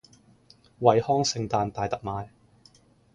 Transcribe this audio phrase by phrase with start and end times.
[0.79, 2.29] 惠康聖誕大特賣